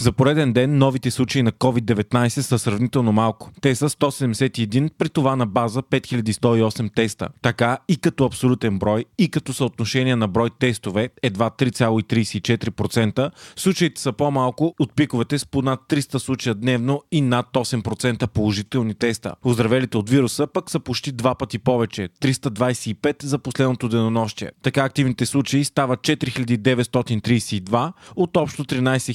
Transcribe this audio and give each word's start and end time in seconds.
За 0.00 0.12
пореден 0.12 0.52
ден 0.52 0.78
новите 0.78 1.10
случаи 1.10 1.42
на 1.42 1.52
COVID-19 1.52 2.28
са 2.28 2.58
сравнително 2.58 3.12
малко. 3.12 3.50
Те 3.60 3.74
са 3.74 3.88
171, 3.88 4.90
при 4.98 5.08
това 5.08 5.36
на 5.36 5.46
база 5.46 5.82
5108 5.82 6.94
теста. 6.94 7.28
Така 7.42 7.78
и 7.88 7.96
като 7.96 8.24
абсолютен 8.24 8.78
брой, 8.78 9.04
и 9.18 9.30
като 9.30 9.52
съотношение 9.52 10.16
на 10.16 10.28
брой 10.28 10.50
тестове, 10.58 11.08
едва 11.22 11.50
3,34%, 11.50 13.30
случаите 13.56 14.00
са 14.00 14.12
по-малко 14.12 14.74
от 14.78 14.94
пиковете 14.94 15.38
с 15.38 15.46
по 15.46 15.62
над 15.62 15.80
300 15.88 16.18
случая 16.18 16.54
дневно 16.54 17.02
и 17.12 17.20
над 17.20 17.46
8% 17.52 18.26
положителни 18.26 18.94
теста. 18.94 19.34
Оздравелите 19.44 19.98
от 19.98 20.10
вируса 20.10 20.46
пък 20.46 20.70
са 20.70 20.80
почти 20.80 21.12
два 21.12 21.34
пъти 21.34 21.58
повече 21.58 22.08
325 22.22 23.24
за 23.24 23.38
последното 23.38 23.88
денонощие. 23.88 24.50
Така 24.62 24.84
активните 24.84 25.26
случаи 25.26 25.64
стават 25.64 26.00
4932 26.00 27.92
от 28.16 28.36
общо 28.36 28.64
13 28.64 29.12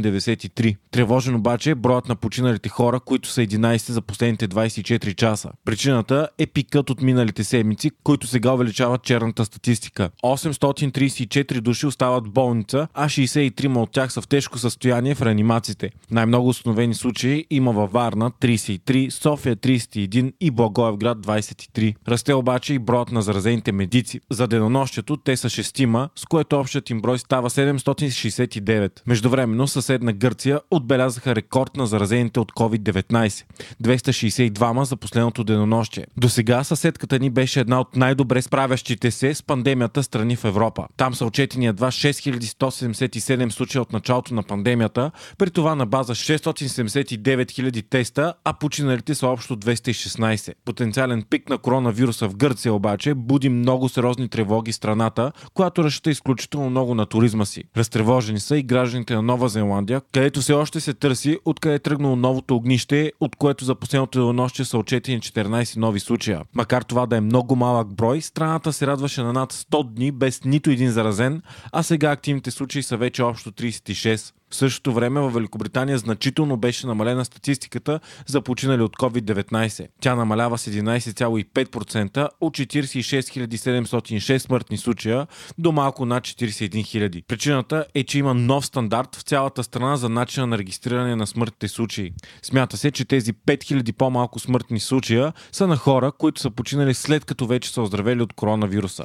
593. 0.00 0.76
Тревожен 0.90 1.34
обаче 1.34 1.70
е 1.70 1.74
броят 1.74 2.08
на 2.08 2.16
починалите 2.16 2.68
хора, 2.68 3.00
които 3.00 3.28
са 3.28 3.40
11 3.40 3.92
за 3.92 4.02
последните 4.02 4.48
24 4.48 5.14
часа. 5.14 5.50
Причината 5.64 6.28
е 6.38 6.46
пикът 6.46 6.90
от 6.90 7.02
миналите 7.02 7.44
седмици, 7.44 7.90
които 8.04 8.26
сега 8.26 8.52
увеличават 8.52 9.02
черната 9.02 9.44
статистика. 9.44 10.10
834 10.24 11.60
души 11.60 11.86
остават 11.86 12.26
в 12.26 12.30
болница, 12.30 12.88
а 12.94 13.08
63 13.08 13.76
от 13.76 13.90
тях 13.90 14.12
са 14.12 14.20
в 14.20 14.28
тежко 14.28 14.58
състояние 14.58 15.14
в 15.14 15.22
реанимациите. 15.22 15.90
Най-много 16.10 16.48
установени 16.48 16.94
случаи 16.94 17.46
има 17.50 17.72
във 17.72 17.92
Варна 17.92 18.30
33, 18.30 19.10
София 19.10 19.56
31 19.56 20.32
и 20.40 20.50
Благоевград 20.50 21.18
23. 21.18 21.94
Расте 22.08 22.34
обаче 22.34 22.74
и 22.74 22.78
броят 22.78 23.12
на 23.12 23.22
заразените 23.22 23.72
медици. 23.72 24.20
За 24.30 24.46
денонощието 24.46 25.16
те 25.16 25.36
са 25.36 25.48
6, 25.48 26.08
с 26.16 26.24
което 26.24 26.60
общият 26.60 26.90
им 26.90 27.00
брой 27.00 27.18
става 27.18 27.50
769. 27.50 29.02
Междувременно 29.06 29.68
с 29.68 29.81
съседна 29.82 30.12
Гърция 30.12 30.60
отбелязаха 30.70 31.34
рекорд 31.34 31.76
на 31.76 31.86
заразените 31.86 32.40
от 32.40 32.52
COVID-19– 32.52 33.44
262 33.82 34.82
за 34.82 34.96
последното 34.96 35.44
денонощие. 35.44 36.06
До 36.16 36.28
сега 36.28 36.64
съседката 36.64 37.18
ни 37.18 37.30
беше 37.30 37.60
една 37.60 37.80
от 37.80 37.96
най-добре 37.96 38.42
справящите 38.42 39.10
се 39.10 39.34
с 39.34 39.42
пандемията 39.42 40.02
страни 40.02 40.36
в 40.36 40.44
Европа. 40.44 40.86
Там 40.96 41.14
са 41.14 41.26
отчетени 41.26 41.66
едва 41.66 41.90
6177 41.90 43.50
случая 43.50 43.82
от 43.82 43.92
началото 43.92 44.34
на 44.34 44.42
пандемията, 44.42 45.10
при 45.38 45.50
това 45.50 45.74
на 45.74 45.86
база 45.86 46.14
679 46.14 47.44
000 47.44 47.84
теста, 47.90 48.34
а 48.44 48.52
починалите 48.52 49.14
са 49.14 49.26
общо 49.26 49.56
216. 49.56 50.52
Потенциален 50.64 51.22
пик 51.30 51.48
на 51.48 51.58
коронавируса 51.58 52.28
в 52.28 52.36
Гърция 52.36 52.74
обаче 52.74 53.14
буди 53.14 53.48
много 53.48 53.88
сериозни 53.88 54.28
тревоги 54.28 54.72
страната, 54.72 55.32
която 55.54 55.84
разчита 55.84 56.10
изключително 56.10 56.70
много 56.70 56.94
на 56.94 57.06
туризма 57.06 57.44
си. 57.44 57.64
Разтревожени 57.76 58.40
са 58.40 58.56
и 58.56 58.62
гражданите 58.62 59.14
на 59.14 59.22
Нова 59.22 59.48
Зеландия 59.48 59.71
Зеландия, 59.72 60.02
където 60.12 60.40
все 60.40 60.52
още 60.52 60.80
се 60.80 60.94
търси 60.94 61.38
откъде 61.44 61.74
е 61.74 61.78
тръгнало 61.78 62.16
новото 62.16 62.56
огнище, 62.56 63.12
от 63.20 63.36
което 63.36 63.64
за 63.64 63.74
последното 63.74 64.18
денонощие 64.18 64.64
са 64.64 64.78
отчетени 64.78 65.20
14 65.20 65.76
нови 65.76 66.00
случая. 66.00 66.42
Макар 66.54 66.82
това 66.82 67.06
да 67.06 67.16
е 67.16 67.20
много 67.20 67.56
малък 67.56 67.94
брой, 67.94 68.20
страната 68.20 68.72
се 68.72 68.86
радваше 68.86 69.22
на 69.22 69.32
над 69.32 69.52
100 69.52 69.94
дни 69.94 70.12
без 70.12 70.44
нито 70.44 70.70
един 70.70 70.90
заразен, 70.90 71.42
а 71.72 71.82
сега 71.82 72.10
активните 72.10 72.50
случаи 72.50 72.82
са 72.82 72.96
вече 72.96 73.22
общо 73.22 73.52
36. 73.52 74.32
В 74.52 74.56
същото 74.56 74.92
време 74.92 75.20
в 75.20 75.30
Великобритания 75.30 75.98
значително 75.98 76.56
беше 76.56 76.86
намалена 76.86 77.24
статистиката 77.24 78.00
за 78.26 78.40
починали 78.40 78.82
от 78.82 78.96
COVID-19. 78.96 79.86
Тя 80.00 80.14
намалява 80.14 80.58
с 80.58 80.70
11,5% 80.70 82.28
от 82.40 82.54
46 82.58 83.46
706 83.46 84.38
смъртни 84.38 84.78
случая 84.78 85.26
до 85.58 85.72
малко 85.72 86.06
над 86.06 86.24
41 86.24 86.70
000. 86.70 87.24
Причината 87.28 87.86
е, 87.94 88.04
че 88.04 88.18
има 88.18 88.34
нов 88.34 88.66
стандарт 88.66 89.16
в 89.16 89.22
цялата 89.22 89.64
страна 89.64 89.96
за 89.96 90.08
начина 90.08 90.46
на 90.46 90.58
регистриране 90.58 91.16
на 91.16 91.26
смъртните 91.26 91.68
случаи. 91.68 92.12
Смята 92.42 92.76
се, 92.76 92.90
че 92.90 93.04
тези 93.04 93.32
5000 93.32 93.92
по-малко 93.92 94.38
смъртни 94.38 94.80
случая 94.80 95.32
са 95.52 95.66
на 95.66 95.76
хора, 95.76 96.12
които 96.12 96.40
са 96.40 96.50
починали 96.50 96.94
след 96.94 97.24
като 97.24 97.46
вече 97.46 97.70
са 97.70 97.82
оздравели 97.82 98.22
от 98.22 98.32
коронавируса. 98.32 99.04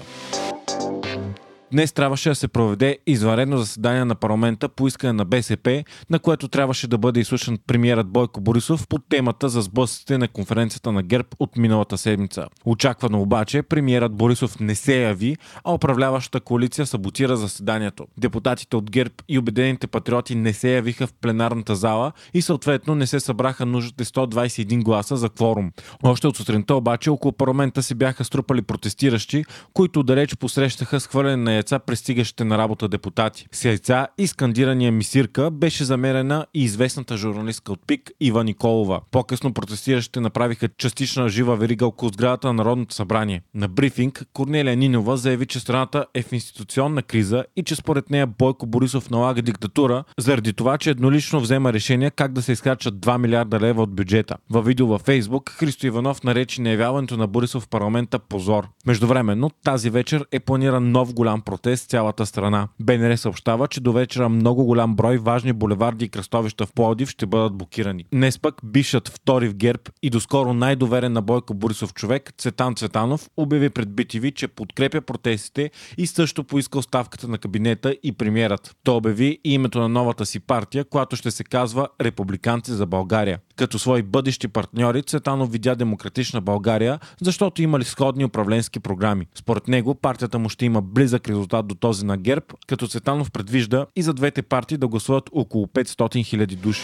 Днес 1.71 1.93
трябваше 1.93 2.29
да 2.29 2.35
се 2.35 2.47
проведе 2.47 2.97
извънредно 3.07 3.57
заседание 3.57 4.05
на 4.05 4.15
парламента 4.15 4.69
по 4.69 4.87
искане 4.87 5.13
на 5.13 5.25
БСП, 5.25 5.83
на 6.09 6.19
което 6.19 6.47
трябваше 6.47 6.87
да 6.87 6.97
бъде 6.97 7.19
изслушан 7.19 7.57
премиерът 7.67 8.07
Бойко 8.07 8.41
Борисов 8.41 8.87
под 8.87 9.01
темата 9.09 9.49
за 9.49 9.61
сблъсъците 9.61 10.17
на 10.17 10.27
конференцията 10.27 10.91
на 10.91 11.03
ГЕРБ 11.03 11.27
от 11.39 11.57
миналата 11.57 11.97
седмица. 11.97 12.47
Очаквано 12.65 13.21
обаче, 13.21 13.61
премиерът 13.61 14.15
Борисов 14.15 14.59
не 14.59 14.75
се 14.75 15.01
яви, 15.01 15.37
а 15.63 15.73
управляващата 15.73 16.39
коалиция 16.39 16.85
саботира 16.85 17.37
заседанието. 17.37 18.05
Депутатите 18.17 18.75
от 18.75 18.91
ГЕРБ 18.91 19.13
и 19.29 19.39
Обединените 19.39 19.87
патриоти 19.87 20.35
не 20.35 20.53
се 20.53 20.75
явиха 20.75 21.07
в 21.07 21.13
пленарната 21.21 21.75
зала 21.75 22.11
и 22.33 22.41
съответно 22.41 22.95
не 22.95 23.07
се 23.07 23.19
събраха 23.19 23.65
нужните 23.65 24.05
121 24.05 24.83
гласа 24.83 25.17
за 25.17 25.29
кворум. 25.29 25.71
Още 26.03 26.27
от 26.27 26.37
сутринта 26.37 26.75
обаче 26.75 27.09
около 27.09 27.31
парламента 27.31 27.83
се 27.83 27.95
бяха 27.95 28.23
струпали 28.23 28.61
протестиращи, 28.61 29.43
които 29.73 30.03
далеч 30.03 30.35
посрещаха 30.35 30.99
схвърляне 30.99 31.43
на 31.43 31.56
яйца 31.57 31.79
пристигащите 31.79 32.43
на 32.43 32.57
работа 32.57 32.87
депутати. 32.87 33.47
С 33.51 33.65
яйца 33.65 34.07
и 34.17 34.27
скандирания 34.27 34.91
мисирка 34.91 35.51
беше 35.51 35.83
замерена 35.83 36.45
и 36.53 36.63
известната 36.63 37.17
журналистка 37.17 37.71
от 37.71 37.79
ПИК 37.87 38.11
Ива 38.19 38.43
Николова. 38.43 39.01
По-късно 39.11 39.53
протестиращите 39.53 40.19
направиха 40.19 40.67
частична 40.67 41.29
жива 41.29 41.55
верига 41.55 41.85
около 41.85 42.11
сградата 42.11 42.47
на 42.47 42.53
Народното 42.53 42.95
събрание. 42.95 43.41
На 43.53 43.67
брифинг 43.67 44.23
Корнелия 44.33 44.77
Нинова 44.77 45.17
заяви, 45.17 45.45
че 45.45 45.59
страната 45.59 46.05
е 46.13 46.21
в 46.21 46.31
институционна 46.31 47.03
криза 47.03 47.45
и 47.55 47.63
че 47.63 47.75
според 47.75 48.09
нея 48.09 48.27
Бойко 48.27 48.65
Борисов 48.65 49.09
налага 49.09 49.41
диктатура 49.41 50.03
заради 50.17 50.53
това, 50.53 50.77
че 50.77 50.89
еднолично 50.89 51.39
взема 51.39 51.73
решение 51.73 52.11
как 52.11 52.33
да 52.33 52.41
се 52.41 52.51
изхарчат 52.51 52.95
2 52.95 53.17
милиарда 53.17 53.59
лева 53.59 53.83
от 53.83 53.95
бюджета. 53.95 54.37
Във 54.49 54.65
видео 54.65 54.87
във 54.87 55.01
Фейсбук 55.01 55.49
Христо 55.49 55.87
Иванов 55.87 56.23
наречи 56.23 56.61
неявяването 56.61 57.17
на 57.17 57.27
Борисов 57.27 57.63
в 57.63 57.67
парламента 57.67 58.19
позор. 58.19 58.67
Междувременно 58.85 59.49
тази 59.63 59.89
вечер 59.89 60.25
е 60.31 60.39
планиран 60.39 60.91
нов 60.91 61.13
голям 61.13 61.41
протест 61.47 61.89
цялата 61.89 62.25
страна. 62.25 62.67
БНР 62.79 63.17
съобщава, 63.17 63.67
че 63.67 63.81
до 63.81 63.91
вечера 63.91 64.29
много 64.29 64.65
голям 64.65 64.95
брой 64.95 65.17
важни 65.17 65.53
булеварди 65.53 66.05
и 66.05 66.09
кръстовища 66.09 66.65
в 66.65 66.73
Плодив 66.73 67.09
ще 67.09 67.25
бъдат 67.25 67.57
блокирани. 67.57 68.05
Днес 68.11 68.39
пък 68.39 68.55
бившът 68.63 69.07
втори 69.07 69.47
в 69.49 69.53
ГЕРБ 69.53 69.81
и 70.03 70.09
доскоро 70.09 70.53
най-доверен 70.53 71.13
на 71.13 71.21
Бойко 71.21 71.53
Борисов 71.53 71.93
човек 71.93 72.33
Цветан 72.37 72.75
Цветанов 72.75 73.29
обяви 73.37 73.69
пред 73.69 73.89
BTV, 73.89 74.33
че 74.33 74.47
подкрепя 74.47 75.01
протестите 75.01 75.71
и 75.97 76.07
също 76.07 76.43
поиска 76.43 76.79
оставката 76.79 77.27
на 77.27 77.37
кабинета 77.37 77.95
и 78.03 78.11
премиерът. 78.11 78.75
Той 78.83 78.95
обяви 78.95 79.39
и 79.43 79.53
името 79.53 79.79
на 79.79 79.89
новата 79.89 80.25
си 80.25 80.39
партия, 80.39 80.85
която 80.85 81.15
ще 81.15 81.31
се 81.31 81.43
казва 81.43 81.87
Републиканци 82.01 82.71
за 82.71 82.85
България. 82.85 83.39
Като 83.55 83.79
свои 83.79 84.01
бъдещи 84.01 84.47
партньори 84.47 85.03
Цветанов 85.03 85.51
видя 85.51 85.75
Демократична 85.75 86.41
България, 86.41 86.99
защото 87.21 87.61
имали 87.61 87.83
сходни 87.83 88.25
управленски 88.25 88.79
програми. 88.79 89.27
Според 89.35 89.67
него 89.67 89.95
партията 89.95 90.39
му 90.39 90.49
ще 90.49 90.65
има 90.65 90.81
близък 90.81 91.29
резултат 91.37 91.67
до 91.67 91.75
този 91.75 92.05
на 92.05 92.17
ГЕРБ, 92.17 92.45
като 92.67 92.87
Цветанов 92.87 93.31
предвижда 93.31 93.85
и 93.95 94.03
за 94.03 94.13
двете 94.13 94.41
партии 94.41 94.77
да 94.77 94.87
гласуват 94.87 95.29
около 95.31 95.65
500 95.65 95.85
000 95.85 96.55
души. 96.55 96.83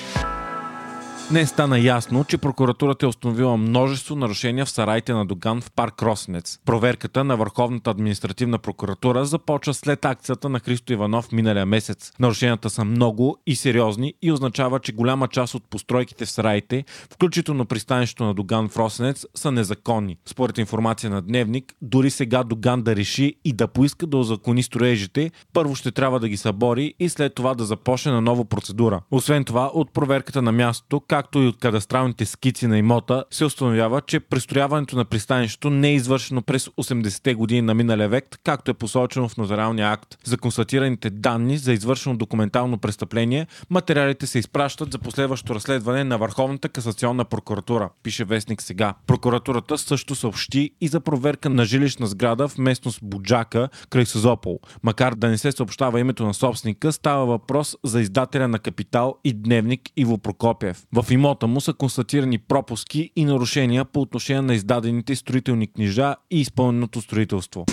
Днес 1.33 1.49
стана 1.49 1.79
ясно, 1.79 2.23
че 2.23 2.37
прокуратурата 2.37 3.05
е 3.05 3.09
установила 3.09 3.57
множество 3.57 4.15
нарушения 4.15 4.65
в 4.65 4.69
сарайте 4.69 5.13
на 5.13 5.25
Доган 5.25 5.61
в 5.61 5.71
парк 5.71 6.01
Росенец. 6.01 6.59
Проверката 6.65 7.23
на 7.23 7.37
Върховната 7.37 7.91
административна 7.91 8.59
прокуратура 8.59 9.25
започва 9.25 9.73
след 9.73 10.05
акцията 10.05 10.49
на 10.49 10.59
Христо 10.59 10.93
Иванов 10.93 11.31
миналия 11.31 11.65
месец. 11.65 12.11
Нарушенията 12.19 12.69
са 12.69 12.85
много 12.85 13.37
и 13.47 13.55
сериозни 13.55 14.13
и 14.21 14.31
означава, 14.31 14.79
че 14.79 14.91
голяма 14.91 15.27
част 15.27 15.55
от 15.55 15.63
постройките 15.69 16.25
в 16.25 16.31
сараите, 16.31 16.85
включително 17.13 17.65
пристанището 17.65 18.23
на 18.23 18.33
Доган 18.33 18.69
в 18.69 18.77
Росенец, 18.77 19.25
са 19.35 19.51
незаконни. 19.51 20.17
Според 20.25 20.57
информация 20.57 21.09
на 21.09 21.21
Дневник, 21.21 21.73
дори 21.81 22.09
сега 22.09 22.43
Доган 22.43 22.81
да 22.81 22.95
реши 22.95 23.35
и 23.45 23.53
да 23.53 23.67
поиска 23.67 24.07
да 24.07 24.17
озакони 24.17 24.63
строежите, 24.63 25.31
първо 25.53 25.75
ще 25.75 25.91
трябва 25.91 26.19
да 26.19 26.29
ги 26.29 26.37
събори 26.37 26.93
и 26.99 27.09
след 27.09 27.35
това 27.35 27.53
да 27.53 27.65
започне 27.65 28.11
на 28.11 28.21
нова 28.21 28.45
процедура. 28.45 29.01
Освен 29.11 29.45
това, 29.45 29.71
от 29.73 29.93
проверката 29.93 30.41
на 30.41 30.51
мястото, 30.51 30.99
как 30.99 31.22
както 31.23 31.39
и 31.39 31.47
от 31.47 31.57
кадастралните 31.57 32.25
скици 32.25 32.67
на 32.67 32.77
имота, 32.77 33.23
се 33.31 33.45
установява, 33.45 34.01
че 34.01 34.19
пристрояването 34.19 34.95
на 34.95 35.05
пристанището 35.05 35.69
не 35.69 35.89
е 35.89 35.93
извършено 35.93 36.41
през 36.41 36.67
80-те 36.67 37.33
години 37.33 37.61
на 37.61 37.73
миналия 37.73 38.09
век, 38.09 38.39
както 38.43 38.71
е 38.71 38.73
посочено 38.73 39.29
в 39.29 39.37
нотариалния 39.37 39.91
акт. 39.91 40.17
За 40.23 40.37
констатираните 40.37 41.09
данни 41.09 41.57
за 41.57 41.73
извършено 41.73 42.17
документално 42.17 42.77
престъпление, 42.77 43.47
материалите 43.69 44.27
се 44.27 44.39
изпращат 44.39 44.91
за 44.91 44.99
последващо 44.99 45.55
разследване 45.55 46.03
на 46.03 46.17
Върховната 46.17 46.69
касационна 46.69 47.25
прокуратура, 47.25 47.89
пише 48.03 48.23
вестник 48.23 48.61
сега. 48.61 48.93
Прокуратурата 49.07 49.77
също 49.77 50.15
съобщи 50.15 50.71
и 50.81 50.87
за 50.87 50.99
проверка 50.99 51.49
на 51.49 51.65
жилищна 51.65 52.07
сграда 52.07 52.47
в 52.47 52.57
местност 52.57 52.99
Буджака 53.03 53.69
край 53.89 54.05
Созопол. 54.05 54.59
Макар 54.83 55.15
да 55.15 55.27
не 55.27 55.37
се 55.37 55.51
съобщава 55.51 55.99
името 55.99 56.25
на 56.25 56.33
собственика, 56.33 56.91
става 56.91 57.25
въпрос 57.25 57.75
за 57.83 58.01
издателя 58.01 58.47
на 58.47 58.59
Капитал 58.59 59.15
и 59.23 59.33
Дневник 59.33 59.81
Иво 59.97 60.17
Прокопиев. 60.17 60.83
В 60.93 61.02
имота 61.11 61.47
му 61.47 61.61
са 61.61 61.73
констатирани 61.73 62.37
пропуски 62.37 63.11
и 63.15 63.25
нарушения 63.25 63.85
по 63.85 64.01
отношение 64.01 64.41
на 64.41 64.53
издадените 64.53 65.15
строителни 65.15 65.67
книжа 65.67 66.15
и 66.31 66.41
изпълненото 66.41 67.01
строителство. 67.01 67.65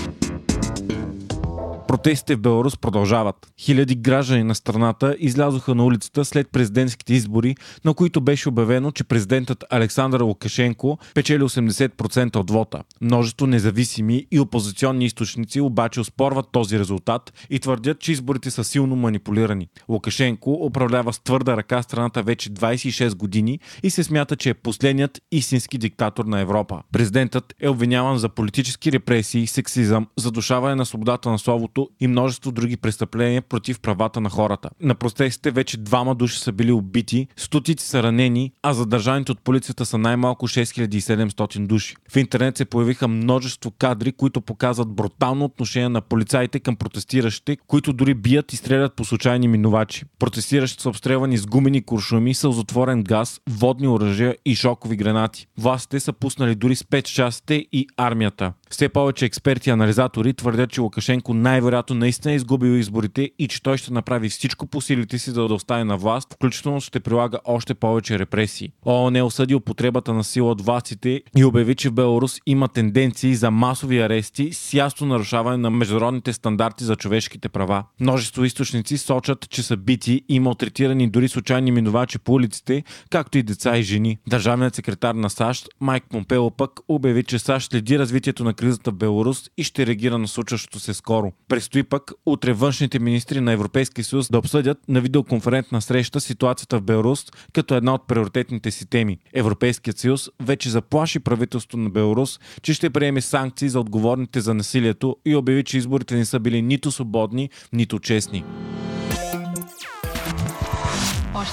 Протестите 1.90 2.36
в 2.36 2.40
Беларус 2.40 2.76
продължават. 2.76 3.52
Хиляди 3.60 3.94
граждани 3.94 4.42
на 4.42 4.54
страната 4.54 5.16
излязоха 5.18 5.74
на 5.74 5.84
улицата 5.84 6.24
след 6.24 6.48
президентските 6.48 7.14
избори, 7.14 7.56
на 7.84 7.94
които 7.94 8.20
беше 8.20 8.48
обявено, 8.48 8.90
че 8.90 9.04
президентът 9.04 9.64
Александър 9.70 10.20
Лукашенко 10.20 10.98
печели 11.14 11.42
80% 11.42 12.36
от 12.36 12.50
вота. 12.50 12.82
Множество 13.00 13.46
независими 13.46 14.26
и 14.30 14.40
опозиционни 14.40 15.04
източници 15.04 15.60
обаче 15.60 16.00
оспорват 16.00 16.46
този 16.52 16.78
резултат 16.78 17.32
и 17.50 17.58
твърдят, 17.58 18.00
че 18.00 18.12
изборите 18.12 18.50
са 18.50 18.64
силно 18.64 18.96
манипулирани. 18.96 19.68
Лукашенко 19.88 20.52
управлява 20.52 21.12
с 21.12 21.20
твърда 21.20 21.56
ръка 21.56 21.82
страната 21.82 22.22
вече 22.22 22.50
26 22.50 23.16
години 23.16 23.58
и 23.82 23.90
се 23.90 24.04
смята, 24.04 24.36
че 24.36 24.50
е 24.50 24.54
последният 24.54 25.20
истински 25.32 25.78
диктатор 25.78 26.24
на 26.24 26.40
Европа. 26.40 26.82
Президентът 26.92 27.54
е 27.60 27.68
обвиняван 27.68 28.18
за 28.18 28.28
политически 28.28 28.92
репресии, 28.92 29.46
сексизъм, 29.46 30.06
задушаване 30.16 30.74
на 30.74 30.86
свободата 30.86 31.30
на 31.30 31.38
словото 31.38 31.79
убийството 31.80 31.90
и 32.00 32.08
множество 32.08 32.52
други 32.52 32.76
престъпления 32.76 33.42
против 33.42 33.80
правата 33.80 34.20
на 34.20 34.30
хората. 34.30 34.70
На 34.80 34.94
протестите 34.94 35.50
вече 35.50 35.76
двама 35.76 36.14
души 36.14 36.38
са 36.38 36.52
били 36.52 36.72
убити, 36.72 37.26
стотици 37.36 37.88
са 37.88 38.02
ранени, 38.02 38.52
а 38.62 38.72
задържаните 38.72 39.32
от 39.32 39.40
полицията 39.40 39.86
са 39.86 39.98
най-малко 39.98 40.48
6700 40.48 41.66
души. 41.66 41.94
В 42.12 42.16
интернет 42.16 42.56
се 42.56 42.64
появиха 42.64 43.08
множество 43.08 43.70
кадри, 43.70 44.12
които 44.12 44.40
показват 44.40 44.88
брутално 44.88 45.44
отношение 45.44 45.88
на 45.88 46.00
полицаите 46.00 46.60
към 46.60 46.76
протестиращите, 46.76 47.56
които 47.66 47.92
дори 47.92 48.14
бият 48.14 48.52
и 48.52 48.56
стрелят 48.56 48.94
по 48.94 49.04
случайни 49.04 49.48
минувачи. 49.48 50.04
Протестиращите 50.18 50.82
са 50.82 50.88
обстрелвани 50.88 51.38
с 51.38 51.46
гумени 51.46 51.82
куршуми, 51.82 52.34
сълзотворен 52.34 53.02
газ, 53.02 53.40
водни 53.50 53.88
оръжия 53.88 54.36
и 54.44 54.54
шокови 54.54 54.96
гранати. 54.96 55.46
Властите 55.58 56.00
са 56.00 56.12
пуснали 56.12 56.54
дори 56.54 56.76
спецчастите 56.76 57.66
и 57.72 57.86
армията. 57.96 58.52
Все 58.70 58.88
повече 58.88 59.24
експерти 59.24 59.70
и 59.70 59.72
анализатори 59.72 60.34
твърдят, 60.34 60.70
че 60.70 60.80
Лукашенко 60.80 61.34
най-вероятно 61.34 61.96
наистина 61.96 62.32
е 62.32 62.36
изгубил 62.36 62.70
изборите 62.70 63.30
и 63.38 63.48
че 63.48 63.62
той 63.62 63.76
ще 63.76 63.92
направи 63.92 64.28
всичко 64.28 64.66
по 64.66 64.80
силите 64.80 65.18
си 65.18 65.32
да 65.32 65.42
остане 65.42 65.84
на 65.84 65.96
власт, 65.96 66.34
включително 66.34 66.80
ще 66.80 67.00
прилага 67.00 67.38
още 67.44 67.74
повече 67.74 68.18
репресии. 68.18 68.72
ООН 68.86 69.18
е 69.18 69.22
осъди 69.22 69.54
употребата 69.54 70.14
на 70.14 70.24
сила 70.24 70.50
от 70.50 70.62
властите 70.62 71.22
и 71.36 71.44
обяви, 71.44 71.74
че 71.74 71.88
в 71.88 71.92
Беларус 71.92 72.38
има 72.46 72.68
тенденции 72.68 73.34
за 73.34 73.50
масови 73.50 73.98
арести 73.98 74.52
с 74.52 74.74
ясно 74.74 75.06
нарушаване 75.06 75.56
на 75.56 75.70
международните 75.70 76.32
стандарти 76.32 76.84
за 76.84 76.96
човешките 76.96 77.48
права. 77.48 77.84
Множество 78.00 78.44
източници 78.44 78.98
сочат, 78.98 79.50
че 79.50 79.62
са 79.62 79.76
бити 79.76 80.22
и 80.28 80.40
малтретирани 80.40 81.10
дори 81.10 81.28
случайни 81.28 81.72
минувачи 81.72 82.18
по 82.18 82.32
улиците, 82.32 82.84
както 83.10 83.38
и 83.38 83.42
деца 83.42 83.78
и 83.78 83.82
жени. 83.82 84.18
Държавният 84.28 84.74
секретар 84.74 85.14
на 85.14 85.30
САЩ 85.30 85.68
Майк 85.80 86.04
Помпело 86.10 86.50
пък 86.50 86.80
обяви, 86.88 87.24
че 87.24 87.38
САЩ 87.38 87.70
следи 87.70 87.98
развитието 87.98 88.44
на 88.44 88.54
кризата 88.60 88.90
в 88.90 88.94
Беларус 88.94 89.50
и 89.56 89.64
ще 89.64 89.86
реагира 89.86 90.18
на 90.18 90.28
случващото 90.28 90.80
се 90.80 90.94
скоро. 90.94 91.32
Престои 91.48 91.82
пък 91.82 92.12
утре 92.26 92.52
външните 92.52 92.98
министри 92.98 93.40
на 93.40 93.52
Европейския 93.52 94.04
съюз 94.04 94.30
да 94.30 94.38
обсъдят 94.38 94.78
на 94.88 95.00
видеоконферентна 95.00 95.82
среща 95.82 96.20
ситуацията 96.20 96.78
в 96.78 96.82
Беларус 96.82 97.26
като 97.52 97.74
една 97.74 97.94
от 97.94 98.06
приоритетните 98.06 98.70
си 98.70 98.86
теми. 98.86 99.18
Европейският 99.34 99.98
съюз 99.98 100.30
вече 100.42 100.70
заплаши 100.70 101.20
правителството 101.20 101.76
на 101.76 101.90
Беларус, 101.90 102.40
че 102.62 102.74
ще 102.74 102.90
приеме 102.90 103.20
санкции 103.20 103.68
за 103.68 103.80
отговорните 103.80 104.40
за 104.40 104.54
насилието 104.54 105.16
и 105.24 105.36
обяви, 105.36 105.64
че 105.64 105.78
изборите 105.78 106.14
не 106.14 106.24
са 106.24 106.40
били 106.40 106.62
нито 106.62 106.90
свободни, 106.90 107.50
нито 107.72 107.98
честни 107.98 108.44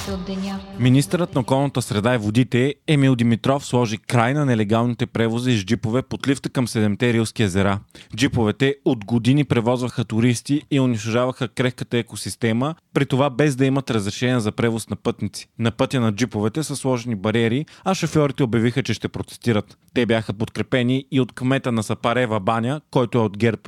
още 0.08 0.12
от 0.14 0.26
деня. 0.26 0.60
Министърът 0.80 1.36
на 1.36 1.42
околната 1.42 1.82
среда 1.82 2.16
и 2.16 2.18
водите 2.18 2.76
Емил 2.88 3.16
Димитров 3.16 3.66
сложи 3.66 3.98
край 3.98 4.34
на 4.34 4.46
нелегалните 4.46 5.06
превози 5.06 5.58
с 5.58 5.66
джипове 5.66 6.02
под 6.02 6.28
лифта 6.28 6.50
към 6.50 6.68
седемте 6.68 7.14
рилски 7.14 7.44
езера. 7.44 7.80
Джиповете 8.16 8.76
от 8.86 9.06
години 9.06 9.44
превозваха 9.44 10.06
туристи 10.06 10.62
и 10.72 10.80
унищожаваха 10.80 11.48
крехката 11.48 11.98
екосистема, 11.98 12.76
при 12.94 13.06
това 13.06 13.30
без 13.30 13.56
да 13.56 13.66
имат 13.66 13.92
разрешение 13.92 14.40
за 14.40 14.52
превоз 14.52 14.90
на 14.90 14.96
пътници. 14.96 15.48
На 15.60 15.72
пътя 15.72 16.00
на 16.00 16.12
джиповете 16.12 16.64
са 16.64 16.76
сложени 16.76 17.16
бариери, 17.16 17.66
а 17.84 17.96
шофьорите 17.96 18.44
обявиха, 18.44 18.84
че 18.84 18.94
ще 18.94 19.08
протестират. 19.08 19.78
Те 19.94 20.06
бяха 20.06 20.34
подкрепени 20.34 21.06
и 21.12 21.22
от 21.22 21.32
кмета 21.32 21.72
на 21.72 21.84
Сапарева 21.84 22.40
баня, 22.40 22.82
който 22.92 23.18
е 23.18 23.22
от 23.22 23.38
ГЕРБ. 23.38 23.62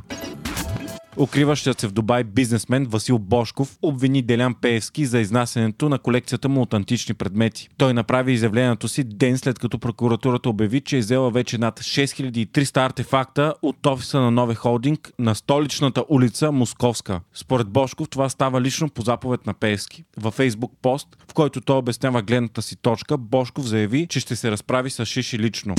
Укриващият 1.19 1.79
се 1.79 1.87
в 1.87 1.91
Дубай 1.91 2.23
бизнесмен 2.23 2.85
Васил 2.85 3.19
Бошков 3.19 3.77
обвини 3.81 4.21
Делян 4.21 4.53
Пеевски 4.53 5.05
за 5.05 5.19
изнасянето 5.19 5.89
на 5.89 5.99
колекцията 5.99 6.49
му 6.49 6.61
от 6.61 6.73
антични 6.73 7.13
предмети. 7.13 7.69
Той 7.77 7.93
направи 7.93 8.33
изявлението 8.33 8.87
си 8.87 9.03
ден 9.03 9.37
след 9.37 9.59
като 9.59 9.79
прокуратурата 9.79 10.49
обяви, 10.49 10.81
че 10.81 10.97
е 10.97 10.99
взела 10.99 11.31
вече 11.31 11.57
над 11.57 11.79
6300 11.79 12.85
артефакта 12.85 13.53
от 13.61 13.85
офиса 13.85 14.19
на 14.19 14.31
Нове 14.31 14.55
Холдинг 14.55 15.11
на 15.19 15.35
столичната 15.35 16.03
улица 16.09 16.51
Московска. 16.51 17.19
Според 17.33 17.67
Бошков 17.67 18.09
това 18.09 18.29
става 18.29 18.61
лично 18.61 18.89
по 18.89 19.01
заповед 19.01 19.45
на 19.45 19.53
Пеевски. 19.53 20.03
Във 20.17 20.33
фейсбук 20.33 20.71
пост, 20.81 21.07
в 21.31 21.33
който 21.33 21.61
той 21.61 21.77
обяснява 21.77 22.21
гледната 22.21 22.61
си 22.61 22.75
точка, 22.75 23.17
Бошков 23.17 23.65
заяви, 23.65 24.07
че 24.07 24.19
ще 24.19 24.35
се 24.35 24.51
разправи 24.51 24.89
с 24.89 25.05
Шиши 25.05 25.39
лично. 25.39 25.75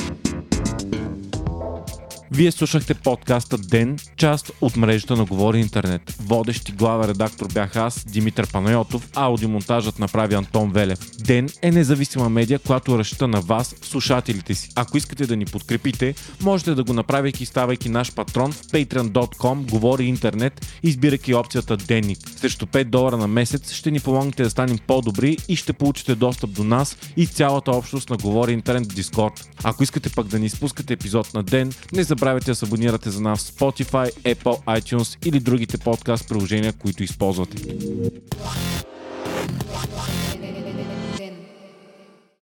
Вие 2.33 2.53
слушахте 2.53 2.95
подкаста 2.95 3.59
Ден, 3.59 3.99
част 4.17 4.53
от 4.61 4.77
мрежата 4.77 5.17
на 5.17 5.25
Говори 5.25 5.59
Интернет. 5.61 6.15
Водещи 6.21 6.73
глава 6.73 7.09
редактор 7.09 7.47
бях 7.55 7.77
аз, 7.77 8.05
Димитър 8.05 8.53
Панайотов, 8.53 9.09
аудиомонтажът 9.15 9.99
направи 9.99 10.35
Антон 10.35 10.73
Велев. 10.73 10.99
Ден 11.19 11.49
е 11.63 11.71
независима 11.71 12.29
медия, 12.29 12.59
която 12.59 12.99
разчита 12.99 13.29
на 13.29 13.41
вас, 13.41 13.75
слушателите 13.83 14.55
си. 14.55 14.71
Ако 14.75 14.97
искате 14.97 15.27
да 15.27 15.37
ни 15.37 15.45
подкрепите, 15.45 16.15
можете 16.43 16.75
да 16.75 16.85
го 16.85 16.93
направяйки 16.93 17.47
ставайки 17.47 17.89
наш 17.89 18.15
патрон 18.15 18.53
в 18.53 18.63
patreon.com, 18.63 19.71
Говори 19.71 20.05
Интернет, 20.05 20.67
избирайки 20.83 21.35
опцията 21.35 21.77
Денник. 21.77 22.19
Срещу 22.37 22.67
5 22.67 22.85
долара 22.85 23.17
на 23.17 23.27
месец 23.27 23.73
ще 23.73 23.91
ни 23.91 24.01
помогнете 24.01 24.43
да 24.43 24.51
станем 24.51 24.79
по-добри 24.87 25.37
и 25.49 25.57
ще 25.57 25.73
получите 25.73 26.15
достъп 26.15 26.51
до 26.51 26.65
нас 26.65 26.97
и 27.17 27.27
цялата 27.27 27.71
общност 27.71 28.11
на 28.11 28.17
Говори 28.17 28.53
Интернет 28.53 28.93
в 28.93 28.97
Discord. 28.97 29.47
Ако 29.63 29.83
искате 29.83 30.11
пък 30.11 30.27
да 30.27 30.39
ни 30.39 30.47
изпускате 30.47 30.93
епизод 30.93 31.35
на 31.35 31.43
ден, 31.43 31.73
не 31.93 32.03
забравяйте 32.03 32.20
забравяйте 32.21 32.51
да 32.51 32.55
се 32.55 32.65
абонирате 32.65 33.11
за 33.11 33.21
нас 33.21 33.41
в 33.41 33.53
Spotify, 33.53 34.35
Apple, 34.35 34.81
iTunes 34.81 35.27
или 35.27 35.41
другите 35.41 35.79
подкаст 35.79 36.29
приложения, 36.29 36.73
които 36.73 37.03
използвате. 37.03 37.57